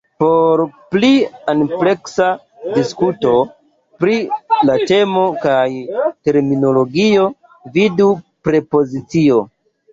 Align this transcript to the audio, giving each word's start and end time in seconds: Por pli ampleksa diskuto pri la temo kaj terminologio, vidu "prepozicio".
Por 0.21 0.61
pli 0.93 1.09
ampleksa 1.53 2.29
diskuto 2.79 3.35
pri 4.01 4.17
la 4.71 4.79
temo 4.93 5.29
kaj 5.45 5.61
terminologio, 6.31 7.31
vidu 7.79 8.13
"prepozicio". 8.51 9.43